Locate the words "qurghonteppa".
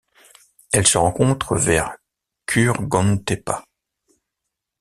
2.47-3.63